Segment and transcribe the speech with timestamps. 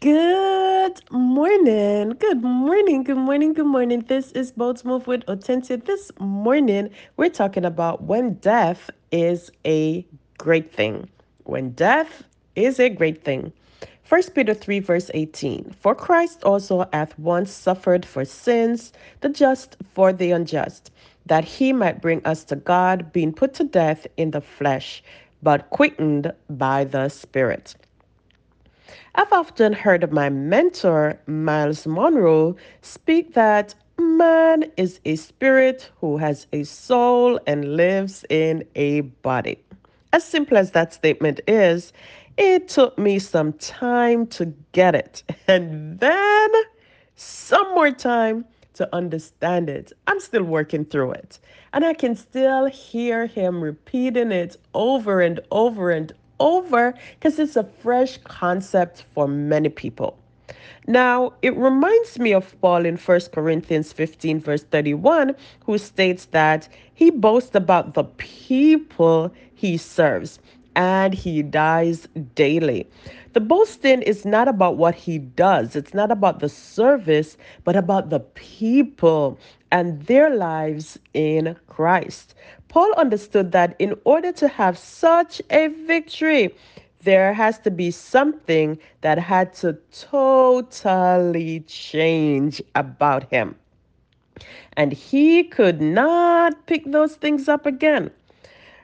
[0.00, 2.12] Good morning.
[2.18, 3.04] Good morning.
[3.04, 3.52] Good morning.
[3.52, 4.00] Good morning.
[4.08, 5.84] This is Boats Move with Hortensia.
[5.84, 10.06] This morning, we're talking about when death is a
[10.38, 11.06] great thing.
[11.44, 12.24] When death
[12.56, 13.52] is a great thing.
[14.08, 19.76] 1 Peter 3, verse 18 For Christ also hath once suffered for sins, the just
[19.92, 20.92] for the unjust,
[21.26, 25.02] that he might bring us to God, being put to death in the flesh,
[25.42, 27.74] but quickened by the Spirit.
[29.20, 36.46] I've often heard my mentor, Myles Munroe, speak that man is a spirit who has
[36.54, 39.62] a soul and lives in a body.
[40.14, 41.92] As simple as that statement is,
[42.38, 46.50] it took me some time to get it, and then
[47.14, 49.92] some more time to understand it.
[50.06, 51.38] I'm still working through it.
[51.74, 57.56] And I can still hear him repeating it over and over and over because it's
[57.56, 60.18] a fresh concept for many people.
[60.86, 66.68] Now, it reminds me of Paul in 1 Corinthians 15, verse 31, who states that
[66.94, 70.40] he boasts about the people he serves
[70.80, 72.88] and he dies daily.
[73.34, 78.08] The boasting is not about what he does, it's not about the service, but about
[78.08, 79.38] the people
[79.70, 82.34] and their lives in Christ.
[82.68, 86.54] Paul understood that in order to have such a victory,
[87.02, 93.56] there has to be something that had to totally change about him.
[94.76, 98.10] And he could not pick those things up again.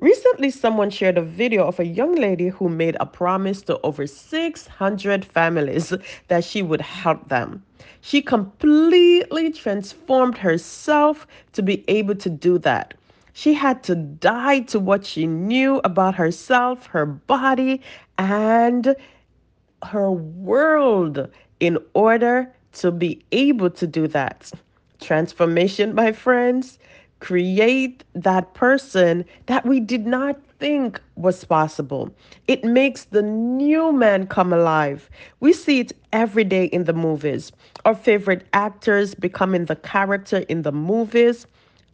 [0.00, 4.06] Recently, someone shared a video of a young lady who made a promise to over
[4.06, 5.92] 600 families
[6.28, 7.64] that she would help them.
[8.00, 12.94] She completely transformed herself to be able to do that.
[13.32, 17.82] She had to die to what she knew about herself, her body,
[18.18, 18.94] and
[19.82, 24.52] her world in order to be able to do that.
[25.00, 26.78] Transformation, my friends,
[27.20, 32.10] create that person that we did not think was possible.
[32.46, 35.08] It makes the new man come alive.
[35.40, 37.52] We see it every day in the movies.
[37.84, 41.46] Our favorite actors becoming the character in the movies.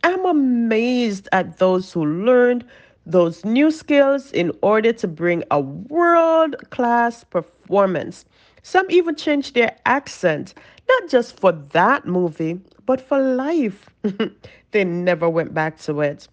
[0.03, 2.65] I'm amazed at those who learned
[3.07, 8.25] those new skills in order to bring a world class performance.
[8.63, 10.55] Some even changed their accent,
[10.89, 13.89] not just for that movie, but for life.
[14.71, 16.29] they never went back to it.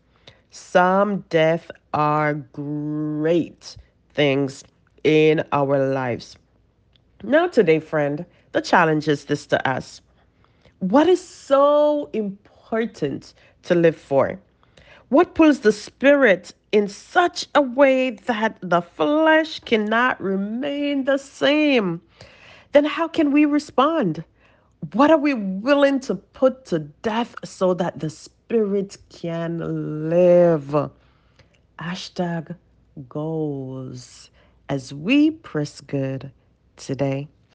[0.49, 3.77] Some death are great
[4.13, 4.63] things
[5.03, 6.35] in our lives.
[7.23, 10.01] Now, today, friend, the challenge is this to us.
[10.79, 14.39] What is so important to live for?
[15.09, 22.01] What pulls the spirit in such a way that the flesh cannot remain the same?
[22.71, 24.23] Then how can we respond?
[24.93, 30.89] What are we willing to put to death so that the spirit can live?
[31.79, 32.57] Hashtag
[33.07, 34.31] goals
[34.69, 36.31] as we press good
[36.77, 37.27] today.